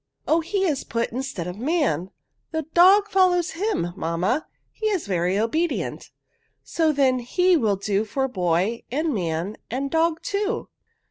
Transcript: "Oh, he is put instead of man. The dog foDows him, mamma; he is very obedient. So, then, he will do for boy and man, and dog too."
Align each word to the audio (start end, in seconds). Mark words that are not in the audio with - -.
"Oh, 0.27 0.39
he 0.41 0.63
is 0.65 0.83
put 0.83 1.11
instead 1.11 1.45
of 1.45 1.59
man. 1.59 2.09
The 2.49 2.63
dog 2.63 3.05
foDows 3.07 3.51
him, 3.51 3.93
mamma; 3.95 4.47
he 4.71 4.87
is 4.87 5.05
very 5.05 5.37
obedient. 5.37 6.09
So, 6.63 6.91
then, 6.91 7.19
he 7.19 7.55
will 7.55 7.75
do 7.75 8.03
for 8.03 8.27
boy 8.27 8.81
and 8.91 9.13
man, 9.13 9.57
and 9.69 9.91
dog 9.91 10.23
too." 10.23 10.69